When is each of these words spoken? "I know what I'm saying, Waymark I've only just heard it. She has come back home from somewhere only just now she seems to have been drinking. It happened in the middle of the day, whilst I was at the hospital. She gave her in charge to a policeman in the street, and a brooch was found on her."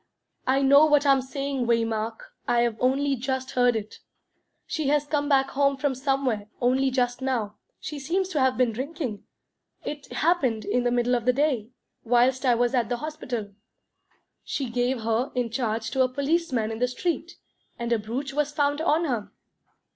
"I 0.47 0.63
know 0.63 0.87
what 0.87 1.05
I'm 1.05 1.21
saying, 1.21 1.67
Waymark 1.67 2.21
I've 2.47 2.75
only 2.81 3.15
just 3.15 3.51
heard 3.51 3.75
it. 3.75 3.99
She 4.65 4.87
has 4.87 5.05
come 5.05 5.29
back 5.29 5.51
home 5.51 5.77
from 5.77 5.93
somewhere 5.93 6.49
only 6.59 6.89
just 6.89 7.21
now 7.21 7.57
she 7.79 7.99
seems 7.99 8.27
to 8.29 8.39
have 8.39 8.57
been 8.57 8.71
drinking. 8.71 9.23
It 9.83 10.11
happened 10.11 10.65
in 10.65 10.85
the 10.85 10.91
middle 10.91 11.13
of 11.13 11.25
the 11.25 11.33
day, 11.33 11.69
whilst 12.03 12.45
I 12.47 12.55
was 12.55 12.73
at 12.73 12.89
the 12.89 12.97
hospital. 12.97 13.53
She 14.43 14.71
gave 14.71 15.01
her 15.01 15.31
in 15.35 15.51
charge 15.51 15.91
to 15.91 16.01
a 16.01 16.09
policeman 16.09 16.71
in 16.71 16.79
the 16.79 16.87
street, 16.87 17.35
and 17.77 17.93
a 17.93 17.99
brooch 17.99 18.33
was 18.33 18.51
found 18.51 18.81
on 18.81 19.05
her." 19.05 19.31